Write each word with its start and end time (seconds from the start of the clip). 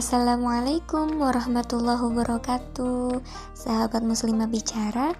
Assalamualaikum 0.00 1.20
warahmatullahi 1.20 2.00
wabarakatuh 2.00 3.20
Sahabat 3.52 4.00
muslimah 4.00 4.48
bicara 4.48 5.12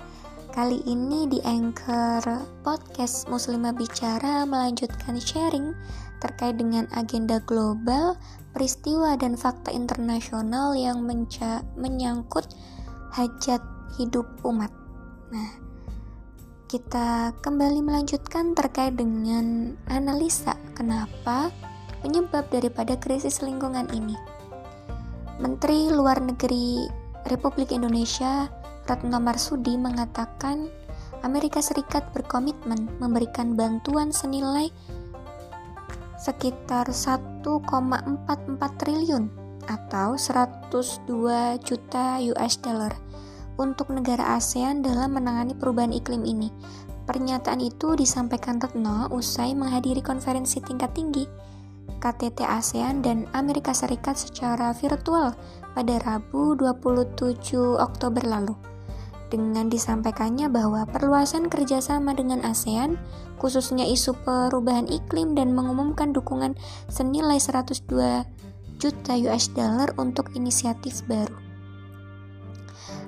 Kali 0.56 0.80
ini 0.88 1.28
di 1.28 1.36
Anchor 1.44 2.24
Podcast 2.64 3.28
Muslimah 3.28 3.76
Bicara 3.76 4.48
melanjutkan 4.48 5.20
sharing 5.20 5.76
terkait 6.24 6.56
dengan 6.56 6.88
agenda 6.96 7.44
global, 7.44 8.16
peristiwa 8.56 9.20
dan 9.20 9.36
fakta 9.36 9.68
internasional 9.68 10.72
yang 10.72 11.04
menyangkut 11.76 12.48
hajat 13.12 13.60
hidup 14.00 14.24
umat. 14.48 14.72
Nah, 15.28 15.60
kita 16.72 17.36
kembali 17.44 17.84
melanjutkan 17.84 18.56
terkait 18.56 18.96
dengan 18.96 19.76
analisa 19.92 20.56
kenapa 20.72 21.52
penyebab 22.00 22.48
daripada 22.48 22.96
krisis 22.96 23.44
lingkungan 23.44 23.84
ini. 23.92 24.39
Menteri 25.40 25.88
Luar 25.88 26.20
Negeri 26.20 26.84
Republik 27.24 27.72
Indonesia 27.72 28.52
Retno 28.84 29.16
Marsudi 29.16 29.72
mengatakan 29.72 30.68
Amerika 31.24 31.64
Serikat 31.64 32.12
berkomitmen 32.12 32.92
memberikan 33.00 33.56
bantuan 33.56 34.12
senilai 34.12 34.68
sekitar 36.20 36.92
1,44 36.92 37.40
triliun 38.76 39.32
atau 39.64 40.20
102 40.20 41.08
juta 41.64 42.20
US 42.20 42.54
dollar 42.60 42.92
untuk 43.56 43.88
negara 43.96 44.36
ASEAN 44.36 44.84
dalam 44.84 45.16
menangani 45.16 45.56
perubahan 45.56 45.96
iklim 45.96 46.20
ini. 46.28 46.52
Pernyataan 47.08 47.64
itu 47.64 47.96
disampaikan 47.96 48.60
Retno 48.60 49.08
usai 49.08 49.56
menghadiri 49.56 50.04
konferensi 50.04 50.60
tingkat 50.60 50.92
tinggi 50.92 51.24
KTT 52.00 52.42
ASEAN 52.48 53.04
dan 53.04 53.28
Amerika 53.36 53.76
Serikat 53.76 54.16
secara 54.16 54.72
virtual 54.72 55.36
pada 55.76 56.00
Rabu 56.00 56.56
27 56.56 57.76
Oktober 57.76 58.24
lalu. 58.24 58.56
Dengan 59.30 59.70
disampaikannya 59.70 60.50
bahwa 60.50 60.82
perluasan 60.90 61.46
kerjasama 61.46 62.16
dengan 62.18 62.42
ASEAN, 62.42 62.98
khususnya 63.38 63.86
isu 63.86 64.18
perubahan 64.26 64.90
iklim 64.90 65.38
dan 65.38 65.54
mengumumkan 65.54 66.10
dukungan 66.10 66.58
senilai 66.90 67.38
102 67.38 68.26
juta 68.80 69.12
US 69.30 69.52
dollar 69.54 69.94
untuk 70.00 70.32
inisiatif 70.34 71.06
baru. 71.06 71.36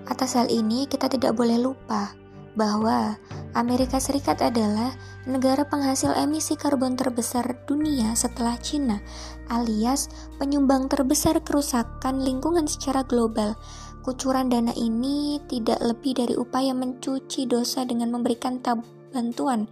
Atas 0.06 0.38
hal 0.38 0.46
ini, 0.52 0.86
kita 0.86 1.08
tidak 1.08 1.34
boleh 1.34 1.58
lupa 1.58 2.12
bahwa 2.52 3.16
Amerika 3.52 4.00
Serikat 4.00 4.40
adalah 4.40 4.96
negara 5.28 5.68
penghasil 5.68 6.16
emisi 6.16 6.56
karbon 6.56 6.96
terbesar 6.96 7.44
dunia 7.68 8.16
setelah 8.16 8.56
Cina, 8.56 9.04
alias 9.52 10.08
penyumbang 10.40 10.88
terbesar 10.88 11.36
kerusakan 11.44 12.24
lingkungan 12.24 12.64
secara 12.64 13.04
global. 13.04 13.52
Kucuran 14.02 14.48
dana 14.48 14.72
ini 14.72 15.36
tidak 15.52 15.84
lebih 15.84 16.16
dari 16.16 16.34
upaya 16.34 16.72
mencuci 16.72 17.44
dosa 17.44 17.84
dengan 17.84 18.10
memberikan 18.10 18.58
bantuan 19.12 19.68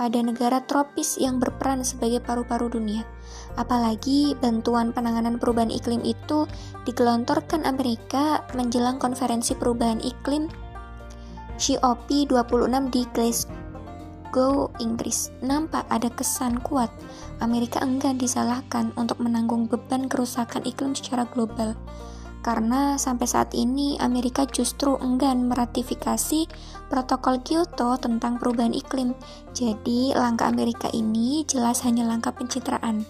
pada 0.00 0.16
negara 0.24 0.64
tropis 0.64 1.20
yang 1.20 1.36
berperan 1.36 1.84
sebagai 1.84 2.24
paru-paru 2.24 2.72
dunia. 2.72 3.04
Apalagi 3.60 4.32
bantuan 4.40 4.96
penanganan 4.96 5.36
perubahan 5.36 5.68
iklim 5.68 6.00
itu 6.08 6.48
digelontorkan 6.88 7.68
Amerika 7.68 8.48
menjelang 8.56 8.96
konferensi 8.96 9.52
perubahan 9.52 10.00
iklim 10.00 10.48
COP26 11.60 12.88
di 12.88 13.04
Glasgow, 13.12 14.72
Inggris. 14.80 15.28
Nampak 15.44 15.84
ada 15.92 16.08
kesan 16.08 16.56
kuat 16.64 16.88
Amerika 17.44 17.84
enggan 17.84 18.16
disalahkan 18.16 18.96
untuk 18.96 19.20
menanggung 19.20 19.68
beban 19.68 20.08
kerusakan 20.08 20.64
iklim 20.64 20.96
secara 20.96 21.28
global. 21.28 21.76
Karena 22.40 22.96
sampai 22.96 23.28
saat 23.28 23.52
ini 23.52 24.00
Amerika 24.00 24.48
justru 24.48 24.96
enggan 25.04 25.52
meratifikasi 25.52 26.48
protokol 26.88 27.44
Kyoto 27.44 28.00
tentang 28.00 28.40
perubahan 28.40 28.72
iklim. 28.72 29.12
Jadi, 29.52 30.16
langkah 30.16 30.48
Amerika 30.48 30.88
ini 30.88 31.44
jelas 31.44 31.84
hanya 31.84 32.08
langkah 32.08 32.32
pencitraan. 32.32 33.04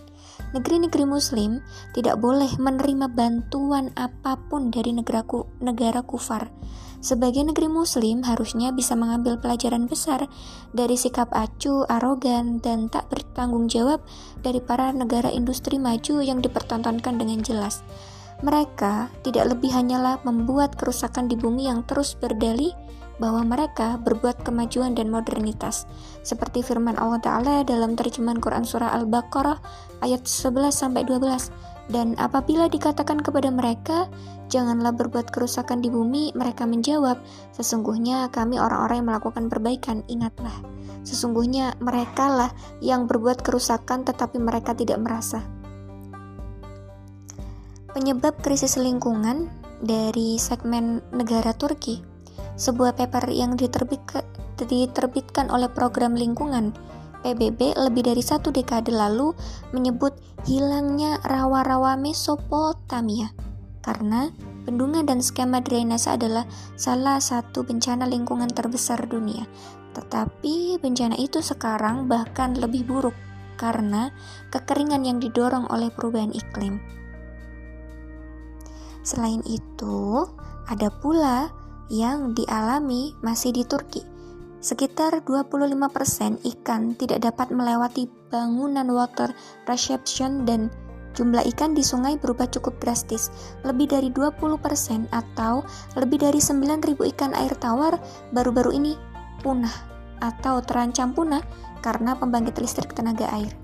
Negeri-negeri 0.50 1.06
muslim 1.06 1.62
tidak 1.94 2.18
boleh 2.18 2.50
menerima 2.58 3.06
bantuan 3.14 3.94
apa 3.94 4.34
pun 4.50 4.74
dari 4.74 4.90
negara, 4.90 5.22
ku, 5.22 5.46
negara 5.62 6.02
kufar 6.02 6.50
sebagai 7.00 7.40
negeri 7.44 7.68
muslim 7.68 8.20
harusnya 8.24 8.72
bisa 8.76 8.92
mengambil 8.92 9.40
pelajaran 9.40 9.88
besar 9.88 10.28
dari 10.76 10.94
sikap 11.00 11.32
acuh, 11.32 11.88
arogan, 11.88 12.60
dan 12.60 12.92
tak 12.92 13.08
bertanggung 13.08 13.66
jawab 13.72 14.04
dari 14.44 14.60
para 14.60 14.92
negara 14.92 15.32
industri 15.32 15.80
maju 15.80 16.20
yang 16.20 16.44
dipertontonkan 16.44 17.16
dengan 17.16 17.40
jelas. 17.40 17.80
Mereka 18.40 19.12
tidak 19.20 19.52
lebih 19.52 19.68
hanyalah 19.72 20.20
membuat 20.24 20.76
kerusakan 20.76 21.28
di 21.28 21.36
bumi 21.36 21.68
yang 21.68 21.84
terus 21.84 22.16
berdalih 22.16 22.72
bahwa 23.20 23.44
mereka 23.44 24.00
berbuat 24.00 24.40
kemajuan 24.40 24.96
dan 24.96 25.12
modernitas. 25.12 25.84
Seperti 26.24 26.64
firman 26.64 26.96
Allah 26.96 27.20
Ta'ala 27.20 27.54
dalam 27.68 27.92
terjemahan 27.92 28.40
Quran 28.40 28.64
Surah 28.64 28.96
Al-Baqarah 28.96 29.60
ayat 30.00 30.24
11-12 30.24 31.52
dan 31.90 32.14
apabila 32.22 32.70
dikatakan 32.70 33.18
kepada 33.18 33.50
mereka, 33.50 34.06
janganlah 34.46 34.94
berbuat 34.94 35.34
kerusakan 35.34 35.82
di 35.82 35.90
bumi, 35.90 36.30
mereka 36.38 36.62
menjawab, 36.62 37.18
sesungguhnya 37.50 38.30
kami 38.30 38.62
orang-orang 38.62 39.02
yang 39.02 39.08
melakukan 39.10 39.50
perbaikan, 39.50 40.06
ingatlah. 40.06 40.54
Sesungguhnya 41.02 41.74
mereka 41.82 42.30
lah 42.30 42.50
yang 42.78 43.10
berbuat 43.10 43.42
kerusakan 43.42 44.06
tetapi 44.06 44.38
mereka 44.38 44.70
tidak 44.78 45.02
merasa. 45.02 45.42
Penyebab 47.90 48.38
krisis 48.38 48.78
lingkungan 48.78 49.50
dari 49.82 50.38
segmen 50.38 51.02
negara 51.10 51.50
Turki, 51.58 52.06
sebuah 52.54 52.94
paper 52.94 53.26
yang 53.34 53.58
diterbitkan 53.58 55.50
oleh 55.50 55.66
program 55.74 56.14
lingkungan 56.14 56.70
PBB 57.20 57.76
lebih 57.76 58.06
dari 58.08 58.24
satu 58.24 58.48
dekade 58.48 58.92
lalu 58.92 59.36
menyebut 59.76 60.16
hilangnya 60.48 61.20
rawa-rawa 61.24 61.96
Mesopotamia 62.00 63.32
karena 63.80 64.28
bendungan 64.68 65.08
dan 65.08 65.24
skema 65.24 65.64
drainase 65.64 66.12
adalah 66.12 66.44
salah 66.76 67.16
satu 67.16 67.64
bencana 67.64 68.04
lingkungan 68.04 68.48
terbesar 68.52 69.00
dunia. 69.08 69.48
Tetapi 69.96 70.78
bencana 70.78 71.16
itu 71.18 71.42
sekarang 71.42 72.06
bahkan 72.06 72.54
lebih 72.54 72.86
buruk 72.86 73.16
karena 73.58 74.14
kekeringan 74.54 75.04
yang 75.04 75.18
didorong 75.18 75.66
oleh 75.68 75.92
perubahan 75.92 76.32
iklim. 76.32 76.80
Selain 79.00 79.40
itu, 79.48 80.28
ada 80.68 80.92
pula 80.92 81.50
yang 81.90 82.36
dialami 82.36 83.16
masih 83.24 83.50
di 83.50 83.66
Turki, 83.66 84.04
Sekitar 84.60 85.24
25% 85.24 86.44
ikan 86.44 86.92
tidak 86.92 87.24
dapat 87.24 87.48
melewati 87.48 88.12
bangunan 88.28 88.84
water 88.92 89.32
reception 89.64 90.44
dan 90.44 90.68
jumlah 91.16 91.40
ikan 91.48 91.72
di 91.72 91.80
sungai 91.80 92.20
berubah 92.20 92.44
cukup 92.52 92.76
drastis. 92.76 93.32
Lebih 93.64 93.88
dari 93.88 94.12
20% 94.12 95.08
atau 95.16 95.64
lebih 95.96 96.20
dari 96.20 96.44
9.000 96.44 96.92
ikan 97.16 97.32
air 97.32 97.56
tawar 97.56 97.96
baru-baru 98.36 98.76
ini 98.76 99.00
punah 99.40 99.72
atau 100.20 100.60
terancam 100.60 101.16
punah 101.16 101.40
karena 101.80 102.12
pembangkit 102.12 102.60
listrik 102.60 102.92
tenaga 102.92 103.32
air. 103.32 103.56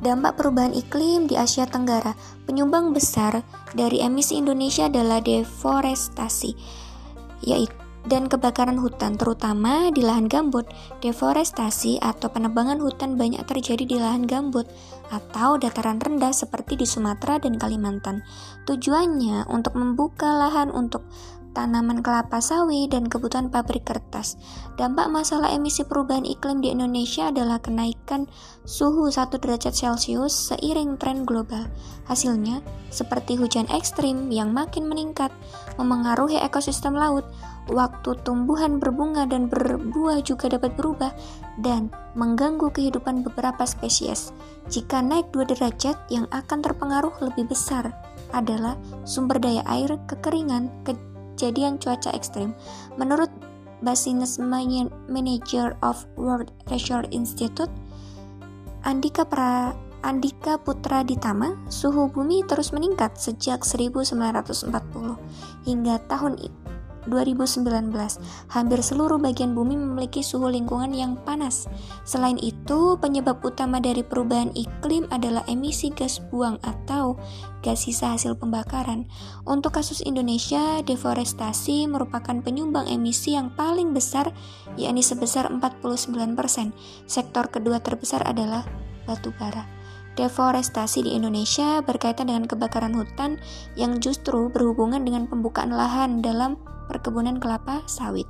Dampak 0.00 0.40
perubahan 0.40 0.72
iklim 0.72 1.28
di 1.28 1.36
Asia 1.36 1.68
Tenggara, 1.68 2.16
penyumbang 2.48 2.96
besar 2.96 3.42
dari 3.74 4.00
emisi 4.00 4.38
Indonesia 4.38 4.86
adalah 4.86 5.18
deforestasi, 5.18 6.54
yaitu 7.42 7.87
dan 8.08 8.26
kebakaran 8.26 8.80
hutan, 8.80 9.20
terutama 9.20 9.92
di 9.92 10.00
lahan 10.00 10.26
gambut. 10.26 10.64
Deforestasi 11.04 12.00
atau 12.00 12.32
penebangan 12.32 12.80
hutan 12.80 13.20
banyak 13.20 13.44
terjadi 13.44 13.84
di 13.84 13.96
lahan 14.00 14.24
gambut 14.24 14.64
atau 15.12 15.60
dataran 15.60 16.00
rendah 16.00 16.32
seperti 16.32 16.80
di 16.80 16.86
Sumatera 16.88 17.36
dan 17.38 17.60
Kalimantan. 17.60 18.24
Tujuannya 18.64 19.48
untuk 19.52 19.76
membuka 19.76 20.32
lahan 20.32 20.72
untuk 20.72 21.04
tanaman 21.58 22.06
kelapa 22.06 22.38
sawit 22.38 22.94
dan 22.94 23.10
kebutuhan 23.10 23.50
pabrik 23.50 23.82
kertas. 23.82 24.38
Dampak 24.78 25.10
masalah 25.10 25.50
emisi 25.50 25.82
perubahan 25.82 26.22
iklim 26.22 26.62
di 26.62 26.70
Indonesia 26.70 27.34
adalah 27.34 27.58
kenaikan 27.58 28.30
suhu 28.62 29.10
1 29.10 29.34
derajat 29.42 29.74
Celcius 29.74 30.54
seiring 30.54 30.94
tren 31.02 31.26
global. 31.26 31.66
Hasilnya, 32.06 32.62
seperti 32.94 33.34
hujan 33.34 33.66
ekstrim 33.74 34.30
yang 34.30 34.54
makin 34.54 34.86
meningkat, 34.86 35.34
memengaruhi 35.82 36.38
ekosistem 36.38 36.94
laut, 36.94 37.26
waktu 37.66 38.14
tumbuhan 38.22 38.78
berbunga 38.78 39.26
dan 39.26 39.50
berbuah 39.50 40.22
juga 40.22 40.54
dapat 40.54 40.78
berubah 40.78 41.10
dan 41.58 41.90
mengganggu 42.14 42.70
kehidupan 42.70 43.26
beberapa 43.26 43.66
spesies. 43.66 44.30
Jika 44.70 45.02
naik 45.02 45.34
2 45.34 45.58
derajat, 45.58 45.98
yang 46.06 46.30
akan 46.30 46.62
terpengaruh 46.62 47.18
lebih 47.18 47.50
besar 47.50 47.90
adalah 48.32 48.76
sumber 49.08 49.40
daya 49.40 49.64
air, 49.64 49.96
kekeringan, 50.04 50.68
kejadian 51.38 51.78
cuaca 51.78 52.10
ekstrim. 52.10 52.50
Menurut 52.98 53.30
Business 53.78 54.42
Manager 55.06 55.78
of 55.86 56.02
World 56.18 56.50
Research 56.66 57.06
Institute, 57.14 57.70
Andika 58.82 59.22
pra 59.22 59.70
Andika 60.02 60.58
Putra 60.58 61.06
Ditama, 61.06 61.54
suhu 61.70 62.10
bumi 62.10 62.42
terus 62.50 62.74
meningkat 62.74 63.14
sejak 63.14 63.62
1940 63.62 64.74
hingga 65.62 66.02
tahun 66.10 66.34
2019, 67.08 67.90
hampir 68.52 68.80
seluruh 68.84 69.18
bagian 69.18 69.56
bumi 69.56 69.74
memiliki 69.74 70.20
suhu 70.20 70.46
lingkungan 70.52 70.92
yang 70.92 71.16
panas. 71.24 71.66
Selain 72.04 72.36
itu, 72.38 72.94
penyebab 73.00 73.40
utama 73.42 73.80
dari 73.82 74.04
perubahan 74.06 74.52
iklim 74.54 75.08
adalah 75.10 75.42
emisi 75.50 75.90
gas 75.90 76.22
buang 76.30 76.60
atau 76.62 77.18
gas 77.64 77.88
sisa 77.88 78.14
hasil 78.14 78.38
pembakaran. 78.38 79.08
Untuk 79.48 79.74
kasus 79.74 80.04
Indonesia, 80.04 80.84
deforestasi 80.84 81.90
merupakan 81.90 82.38
penyumbang 82.44 82.86
emisi 82.86 83.34
yang 83.34 83.50
paling 83.56 83.96
besar, 83.96 84.30
yakni 84.78 85.02
sebesar 85.02 85.50
49%. 85.50 86.70
Sektor 87.08 87.50
kedua 87.50 87.82
terbesar 87.82 88.22
adalah 88.22 88.62
batu 89.08 89.32
bara. 89.34 89.78
Deforestasi 90.18 91.06
di 91.06 91.14
Indonesia 91.14 91.78
berkaitan 91.78 92.26
dengan 92.26 92.50
kebakaran 92.50 92.90
hutan 92.90 93.38
yang 93.78 94.02
justru 94.02 94.50
berhubungan 94.50 95.06
dengan 95.06 95.30
pembukaan 95.30 95.70
lahan 95.70 96.18
dalam 96.18 96.58
perkebunan 96.88 97.36
kelapa 97.36 97.84
sawit. 97.84 98.24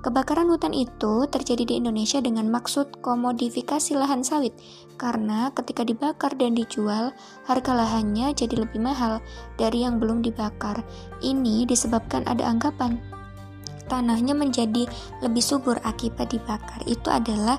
Kebakaran 0.00 0.48
hutan 0.48 0.72
itu 0.72 1.28
terjadi 1.28 1.68
di 1.68 1.74
Indonesia 1.76 2.18
dengan 2.24 2.48
maksud 2.48 3.04
komodifikasi 3.04 3.92
lahan 3.98 4.24
sawit, 4.24 4.56
karena 4.96 5.52
ketika 5.52 5.84
dibakar 5.84 6.32
dan 6.40 6.56
dijual, 6.56 7.12
harga 7.44 7.72
lahannya 7.76 8.32
jadi 8.32 8.64
lebih 8.64 8.80
mahal 8.80 9.20
dari 9.60 9.84
yang 9.84 10.00
belum 10.00 10.24
dibakar. 10.24 10.80
Ini 11.20 11.68
disebabkan 11.68 12.24
ada 12.24 12.48
anggapan 12.48 12.96
tanahnya 13.88 14.36
menjadi 14.36 14.84
lebih 15.24 15.40
subur 15.40 15.80
akibat 15.82 16.30
dibakar. 16.30 16.84
Itu 16.84 17.08
adalah 17.08 17.56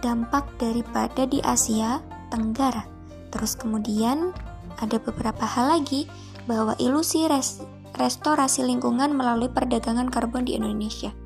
dampak 0.00 0.56
daripada 0.56 1.28
di 1.28 1.44
Asia 1.44 2.00
Tenggara. 2.32 2.88
Terus 3.30 3.54
kemudian 3.54 4.32
ada 4.80 4.96
beberapa 4.96 5.44
hal 5.44 5.78
lagi 5.78 6.08
bahwa 6.48 6.72
ilusi 6.80 7.28
res 7.28 7.60
restorasi 7.96 8.62
lingkungan 8.62 9.16
melalui 9.16 9.48
perdagangan 9.48 10.12
karbon 10.12 10.44
di 10.44 10.54
Indonesia. 10.54 11.25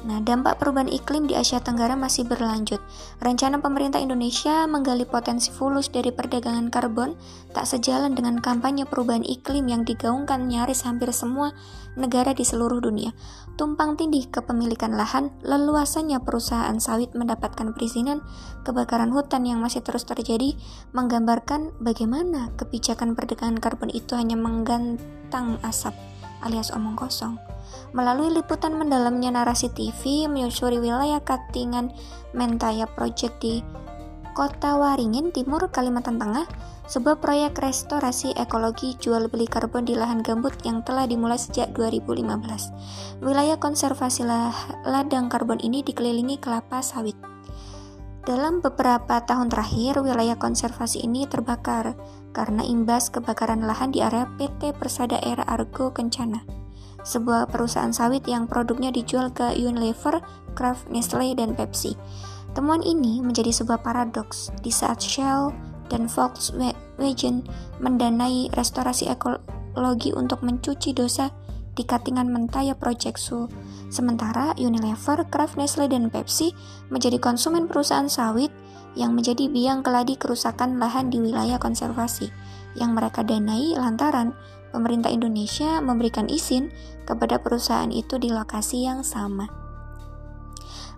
Nah, 0.00 0.16
dampak 0.24 0.56
perubahan 0.56 0.88
iklim 0.88 1.28
di 1.28 1.36
Asia 1.36 1.60
Tenggara 1.60 1.92
masih 1.92 2.24
berlanjut. 2.24 2.80
Rencana 3.20 3.60
pemerintah 3.60 4.00
Indonesia 4.00 4.64
menggali 4.64 5.04
potensi 5.04 5.52
fulus 5.52 5.92
dari 5.92 6.08
perdagangan 6.08 6.72
karbon 6.72 7.20
tak 7.52 7.68
sejalan 7.68 8.16
dengan 8.16 8.40
kampanye 8.40 8.88
perubahan 8.88 9.20
iklim 9.20 9.68
yang 9.68 9.84
digaungkan 9.84 10.48
nyaris 10.48 10.88
hampir 10.88 11.12
semua 11.12 11.52
negara 12.00 12.32
di 12.32 12.48
seluruh 12.48 12.80
dunia. 12.80 13.12
Tumpang 13.60 14.00
tindih 14.00 14.24
kepemilikan 14.32 14.96
lahan, 14.96 15.36
leluasannya 15.44 16.16
perusahaan 16.24 16.80
sawit 16.80 17.12
mendapatkan 17.12 17.76
perizinan, 17.76 18.24
kebakaran 18.64 19.12
hutan 19.12 19.44
yang 19.44 19.60
masih 19.60 19.84
terus 19.84 20.08
terjadi, 20.08 20.56
menggambarkan 20.96 21.76
bagaimana 21.76 22.56
kebijakan 22.56 23.12
perdagangan 23.12 23.60
karbon 23.60 23.92
itu 23.92 24.16
hanya 24.16 24.40
menggantang 24.40 25.60
asap 25.60 25.92
alias 26.44 26.72
omong 26.74 26.96
kosong. 26.98 27.38
Melalui 27.90 28.30
liputan 28.30 28.74
mendalamnya 28.74 29.34
narasi 29.34 29.70
TV 29.70 30.26
menyusuri 30.26 30.78
wilayah 30.78 31.22
Katingan 31.22 31.90
Mentaya 32.34 32.86
Project 32.86 33.38
di 33.42 33.62
Kota 34.30 34.78
Waringin 34.78 35.34
Timur, 35.34 35.68
Kalimantan 35.74 36.16
Tengah, 36.16 36.46
sebuah 36.90 37.22
proyek 37.22 37.58
restorasi 37.62 38.34
ekologi 38.34 38.98
jual 38.98 39.30
beli 39.30 39.46
karbon 39.46 39.86
di 39.86 39.94
lahan 39.94 40.26
gambut 40.26 40.54
yang 40.66 40.82
telah 40.82 41.06
dimulai 41.06 41.38
sejak 41.38 41.70
2015. 41.74 43.22
Wilayah 43.22 43.58
konservasi 43.62 44.26
ladang 44.86 45.30
karbon 45.30 45.62
ini 45.62 45.86
dikelilingi 45.86 46.42
kelapa 46.42 46.82
sawit. 46.82 47.29
Dalam 48.20 48.60
beberapa 48.60 49.24
tahun 49.24 49.48
terakhir, 49.48 50.04
wilayah 50.04 50.36
konservasi 50.36 51.08
ini 51.08 51.24
terbakar 51.24 51.96
karena 52.36 52.60
imbas 52.60 53.08
kebakaran 53.08 53.64
lahan 53.64 53.96
di 53.96 54.04
area 54.04 54.28
PT 54.36 54.76
Persada 54.76 55.16
Era 55.24 55.40
Argo 55.48 55.88
Kencana, 55.88 56.44
sebuah 57.00 57.48
perusahaan 57.48 57.90
sawit 57.96 58.28
yang 58.28 58.44
produknya 58.44 58.92
dijual 58.92 59.32
ke 59.32 59.56
Unilever, 59.56 60.20
Kraft, 60.52 60.92
Nestle, 60.92 61.32
dan 61.32 61.56
Pepsi. 61.56 61.96
Temuan 62.52 62.84
ini 62.84 63.24
menjadi 63.24 63.56
sebuah 63.56 63.80
paradoks 63.80 64.52
di 64.60 64.68
saat 64.68 65.00
Shell 65.00 65.56
dan 65.88 66.04
Volkswagen 66.04 67.48
mendanai 67.80 68.52
restorasi 68.52 69.08
ekologi 69.08 70.12
untuk 70.12 70.44
mencuci 70.44 70.92
dosa 70.92 71.32
di 71.80 71.88
Katingan 71.88 72.28
Mentaya 72.28 72.76
Project 72.76 73.16
Sul. 73.16 73.48
Sementara 73.88 74.52
Unilever, 74.60 75.24
Kraft, 75.32 75.56
Nestle, 75.56 75.88
dan 75.88 76.12
Pepsi 76.12 76.52
menjadi 76.92 77.16
konsumen 77.16 77.64
perusahaan 77.72 78.04
sawit 78.04 78.52
yang 78.92 79.16
menjadi 79.16 79.48
biang 79.48 79.80
keladi 79.80 80.20
kerusakan 80.20 80.76
lahan 80.76 81.08
di 81.08 81.24
wilayah 81.24 81.56
konservasi 81.56 82.28
yang 82.76 82.92
mereka 82.92 83.24
danai 83.24 83.72
lantaran 83.74 84.36
pemerintah 84.70 85.08
Indonesia 85.08 85.80
memberikan 85.80 86.28
izin 86.28 86.68
kepada 87.08 87.40
perusahaan 87.40 87.90
itu 87.90 88.20
di 88.20 88.28
lokasi 88.28 88.84
yang 88.84 89.00
sama. 89.00 89.48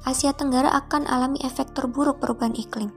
Asia 0.02 0.35
Tenggara 0.35 0.75
akan 0.75 1.06
alami 1.06 1.38
efek 1.46 1.78
terburuk 1.78 2.19
perubahan 2.19 2.58
iklim. 2.58 2.90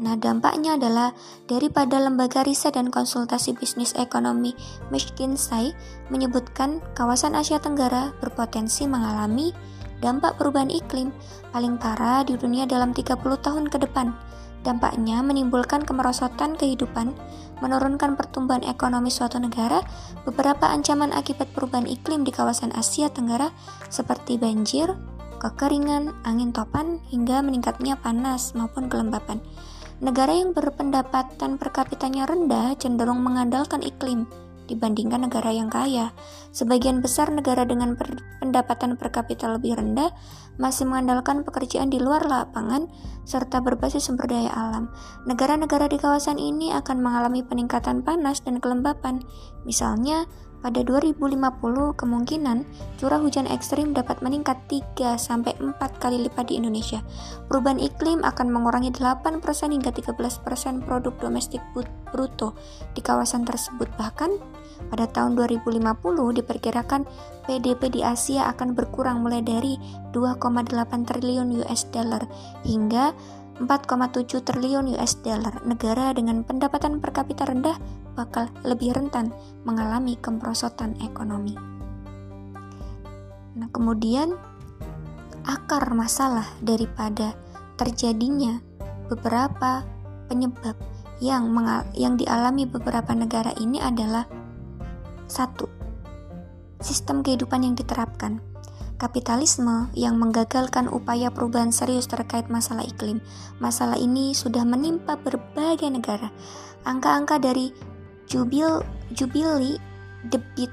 Nah, 0.00 0.16
dampaknya 0.16 0.80
adalah 0.80 1.12
daripada 1.44 2.00
lembaga 2.00 2.40
riset 2.40 2.80
dan 2.80 2.88
konsultasi 2.88 3.52
bisnis 3.52 3.92
ekonomi 3.98 4.56
McKinsey 4.88 5.76
menyebutkan 6.08 6.80
kawasan 6.96 7.36
Asia 7.36 7.60
Tenggara 7.60 8.16
berpotensi 8.22 8.88
mengalami 8.88 9.52
dampak 10.02 10.40
perubahan 10.40 10.72
iklim 10.72 11.12
paling 11.52 11.76
parah 11.76 12.24
di 12.24 12.34
dunia 12.34 12.64
dalam 12.64 12.90
30 12.96 13.20
tahun 13.20 13.68
ke 13.68 13.78
depan. 13.84 14.10
Dampaknya 14.62 15.26
menimbulkan 15.26 15.82
kemerosotan 15.82 16.54
kehidupan, 16.54 17.10
menurunkan 17.58 18.14
pertumbuhan 18.14 18.62
ekonomi 18.62 19.10
suatu 19.10 19.42
negara, 19.42 19.82
beberapa 20.22 20.70
ancaman 20.70 21.10
akibat 21.10 21.50
perubahan 21.50 21.86
iklim 21.90 22.22
di 22.22 22.30
kawasan 22.30 22.70
Asia 22.70 23.10
Tenggara 23.10 23.50
seperti 23.90 24.38
banjir, 24.38 24.94
kekeringan, 25.42 26.14
angin 26.22 26.54
topan, 26.54 27.02
hingga 27.10 27.42
meningkatnya 27.42 27.98
panas 27.98 28.54
maupun 28.54 28.86
kelembapan. 28.86 29.42
Negara 30.02 30.34
yang 30.34 30.50
berpendapatan 30.50 31.62
per 31.62 31.70
kapitanya 31.70 32.26
rendah 32.26 32.74
cenderung 32.74 33.22
mengandalkan 33.22 33.86
iklim, 33.86 34.26
dibandingkan 34.66 35.30
negara 35.30 35.54
yang 35.54 35.70
kaya. 35.70 36.10
Sebagian 36.50 36.98
besar 36.98 37.30
negara 37.30 37.62
dengan 37.62 37.94
pendapatan 38.42 38.98
per 38.98 39.14
kapita 39.14 39.46
lebih 39.46 39.78
rendah 39.78 40.10
masih 40.58 40.90
mengandalkan 40.90 41.46
pekerjaan 41.46 41.86
di 41.86 42.02
luar 42.02 42.26
lapangan 42.26 42.90
serta 43.22 43.62
berbasis 43.62 44.10
sumber 44.10 44.26
daya 44.26 44.50
alam. 44.50 44.90
Negara-negara 45.30 45.86
di 45.86 46.02
kawasan 46.02 46.42
ini 46.42 46.74
akan 46.74 46.98
mengalami 46.98 47.46
peningkatan 47.46 48.02
panas 48.02 48.42
dan 48.42 48.58
kelembapan. 48.58 49.22
Misalnya, 49.62 50.26
pada 50.62 50.80
2050 50.86 51.98
kemungkinan 51.98 52.62
curah 52.96 53.18
hujan 53.18 53.50
ekstrim 53.50 53.90
dapat 53.90 54.22
meningkat 54.22 54.56
3 54.70 55.18
sampai 55.18 55.58
4 55.58 55.74
kali 55.98 56.22
lipat 56.30 56.48
di 56.48 56.62
Indonesia. 56.62 57.02
Perubahan 57.50 57.82
iklim 57.82 58.22
akan 58.22 58.46
mengurangi 58.48 58.94
8% 58.94 59.42
hingga 59.74 59.90
13% 59.90 60.86
produk 60.86 61.14
domestik 61.18 61.60
bruto 62.14 62.54
di 62.94 63.02
kawasan 63.02 63.42
tersebut. 63.42 63.90
Bahkan 63.98 64.62
pada 64.88 65.06
tahun 65.10 65.38
2050 65.38 65.82
diperkirakan 66.42 67.06
PDB 67.46 67.82
di 67.90 68.00
Asia 68.06 68.46
akan 68.50 68.74
berkurang 68.78 69.22
mulai 69.22 69.42
dari 69.42 69.78
2,8 70.14 70.70
triliun 71.06 71.62
US 71.62 71.90
dollar 71.90 72.22
hingga 72.62 73.14
4,7 73.60 74.44
triliun 74.44 74.96
US 74.96 75.20
dollar. 75.20 75.60
Negara 75.66 76.14
dengan 76.16 76.40
pendapatan 76.46 77.02
per 77.02 77.12
kapita 77.12 77.44
rendah 77.44 77.76
bakal 78.16 78.48
lebih 78.64 78.96
rentan 78.96 79.32
mengalami 79.64 80.16
kemerosotan 80.20 80.96
ekonomi. 81.04 81.56
Nah, 83.52 83.68
kemudian 83.68 84.32
akar 85.44 85.92
masalah 85.92 86.46
daripada 86.62 87.36
terjadinya 87.76 88.62
beberapa 89.10 89.84
penyebab 90.30 90.76
yang 91.22 91.50
yang 91.94 92.14
dialami 92.18 92.66
beberapa 92.66 93.12
negara 93.14 93.52
ini 93.60 93.78
adalah 93.78 94.26
satu, 95.28 95.68
sistem 96.82 97.22
kehidupan 97.22 97.62
yang 97.64 97.74
diterapkan 97.78 98.51
kapitalisme 99.02 99.90
yang 99.98 100.14
menggagalkan 100.14 100.86
upaya 100.86 101.34
perubahan 101.34 101.74
serius 101.74 102.06
terkait 102.06 102.46
masalah 102.46 102.86
iklim. 102.86 103.18
Masalah 103.58 103.98
ini 103.98 104.30
sudah 104.30 104.62
menimpa 104.62 105.18
berbagai 105.18 105.90
negara. 105.90 106.30
Angka-angka 106.86 107.42
dari 107.42 107.74
Jubil 108.30 108.78
Jubilee 109.10 109.82
Debit 110.30 110.70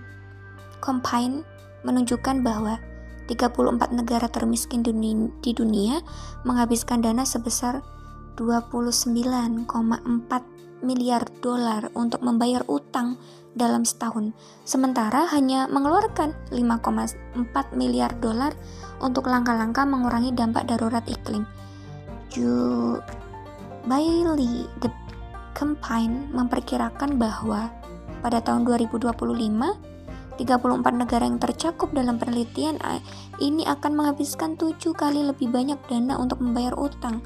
Combine 0.77 1.41
menunjukkan 1.81 2.45
bahwa 2.45 2.77
34 3.25 3.97
negara 3.97 4.29
termiskin 4.29 4.85
di 4.85 5.51
dunia 5.57 6.05
menghabiskan 6.45 7.01
dana 7.01 7.25
sebesar 7.25 7.81
29,4 8.37 9.65
miliar 10.85 11.25
dolar 11.41 11.89
untuk 11.97 12.21
membayar 12.21 12.61
utang 12.69 13.17
dalam 13.59 13.83
setahun, 13.83 14.31
sementara 14.63 15.27
hanya 15.35 15.67
mengeluarkan 15.67 16.31
5,4 16.55 17.75
miliar 17.75 18.15
dolar 18.23 18.55
untuk 19.03 19.27
langkah-langkah 19.27 19.83
mengurangi 19.83 20.31
dampak 20.31 20.63
darurat 20.71 21.03
iklim. 21.11 21.43
Ju 22.31 22.95
Bailey 23.83 24.63
Campaign 25.51 26.31
memperkirakan 26.31 27.19
bahwa 27.19 27.67
pada 28.23 28.39
tahun 28.39 28.63
2025 28.63 29.11
34 30.39 31.03
negara 31.03 31.27
yang 31.27 31.35
tercakup 31.35 31.91
dalam 31.91 32.15
penelitian 32.15 32.79
ini 33.43 33.67
akan 33.67 33.91
menghabiskan 33.91 34.55
tujuh 34.55 34.95
kali 34.95 35.19
lebih 35.27 35.51
banyak 35.51 35.75
dana 35.91 36.15
untuk 36.15 36.39
membayar 36.39 36.71
utang. 36.79 37.19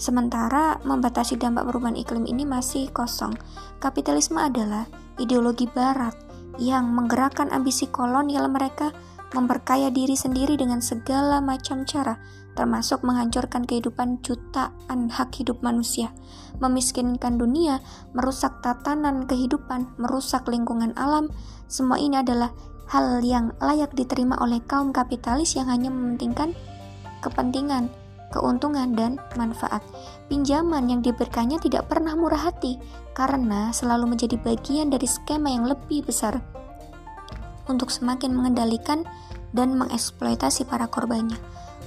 Sementara 0.00 0.80
membatasi 0.82 1.38
dampak 1.38 1.68
perubahan 1.68 1.96
iklim 1.96 2.26
ini 2.26 2.42
masih 2.42 2.90
kosong. 2.90 3.34
Kapitalisme 3.78 4.40
adalah 4.40 4.88
ideologi 5.18 5.68
barat 5.70 6.14
yang 6.60 6.92
menggerakkan 6.92 7.48
ambisi 7.48 7.88
kolonial 7.88 8.50
mereka 8.50 8.92
memperkaya 9.32 9.88
diri 9.88 10.12
sendiri 10.12 10.60
dengan 10.60 10.84
segala 10.84 11.40
macam 11.40 11.88
cara, 11.88 12.20
termasuk 12.52 13.00
menghancurkan 13.00 13.64
kehidupan 13.64 14.20
jutaan 14.20 15.08
hak 15.08 15.32
hidup 15.40 15.64
manusia, 15.64 16.12
memiskinkan 16.60 17.40
dunia, 17.40 17.80
merusak 18.12 18.60
tatanan 18.60 19.24
kehidupan, 19.24 19.88
merusak 19.96 20.44
lingkungan 20.52 20.92
alam. 21.00 21.32
Semua 21.64 21.96
ini 21.96 22.20
adalah 22.20 22.52
hal 22.92 23.24
yang 23.24 23.56
layak 23.56 23.96
diterima 23.96 24.36
oleh 24.44 24.60
kaum 24.68 24.92
kapitalis 24.92 25.56
yang 25.56 25.72
hanya 25.72 25.88
mementingkan 25.88 26.52
kepentingan, 27.24 27.88
keuntungan, 28.32 28.96
dan 28.96 29.20
manfaat. 29.36 29.84
Pinjaman 30.32 30.88
yang 30.88 31.04
diberikannya 31.04 31.60
tidak 31.60 31.92
pernah 31.92 32.16
murah 32.16 32.48
hati 32.48 32.80
karena 33.12 33.68
selalu 33.76 34.16
menjadi 34.16 34.40
bagian 34.40 34.88
dari 34.88 35.04
skema 35.04 35.52
yang 35.52 35.68
lebih 35.68 36.02
besar 36.08 36.40
untuk 37.70 37.92
semakin 37.92 38.34
mengendalikan 38.34 39.06
dan 39.52 39.76
mengeksploitasi 39.76 40.66
para 40.66 40.88
korbannya. 40.88 41.36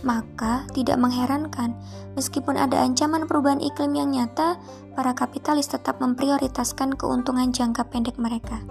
Maka, 0.05 0.69
tidak 0.69 1.01
mengherankan, 1.01 1.73
meskipun 2.13 2.61
ada 2.61 2.77
ancaman 2.85 3.25
perubahan 3.25 3.57
iklim 3.57 3.97
yang 3.97 4.13
nyata, 4.13 4.61
para 4.93 5.17
kapitalis 5.17 5.65
tetap 5.65 5.97
memprioritaskan 5.97 6.93
keuntungan 6.93 7.49
jangka 7.49 7.89
pendek 7.89 8.21
mereka. 8.21 8.61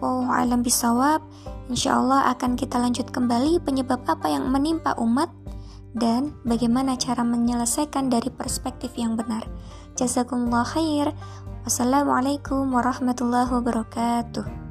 Oh, 0.00 0.24
alam 0.30 0.64
bisawab, 0.64 1.20
insya 1.68 1.98
Allah 1.98 2.30
akan 2.32 2.56
kita 2.56 2.78
lanjut 2.80 3.10
kembali 3.10 3.60
penyebab 3.60 4.00
apa 4.08 4.30
yang 4.30 4.48
menimpa 4.48 4.96
umat 4.96 5.28
dan 5.96 6.36
bagaimana 6.44 6.98
cara 7.00 7.24
menyelesaikan 7.24 8.12
dari 8.12 8.28
perspektif 8.28 8.92
yang 8.98 9.16
benar. 9.16 9.46
Jazakumullah 9.96 10.68
khair. 10.68 11.14
Wassalamualaikum 11.64 12.70
warahmatullahi 12.72 13.48
wabarakatuh. 13.48 14.67